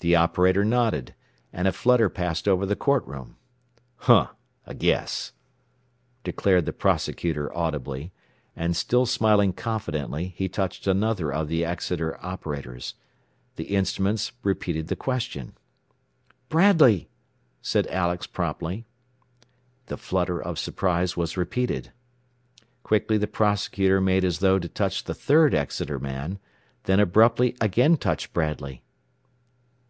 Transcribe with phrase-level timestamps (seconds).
[0.00, 1.14] The operator nodded,
[1.50, 3.36] and a flutter passed over the court room.
[3.98, 4.32] "Huh!
[4.66, 5.32] A guess,"
[6.24, 8.12] declared the prosecutor audibly,
[8.54, 12.96] and still smiling confidently, he touched another of the Exeter operators.
[13.54, 15.54] The instruments repeated the question.
[16.50, 17.08] "Bradley,"
[17.62, 18.84] said Alex promptly.
[19.86, 21.92] The flutter of surprise was repeated.
[22.82, 26.40] Quickly the prosecutor made as though to touch the third Exeter man,
[26.82, 28.82] then abruptly again touched Bradley.